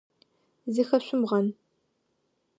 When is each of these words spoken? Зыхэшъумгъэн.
Зыхэшъумгъэн. 0.73 1.47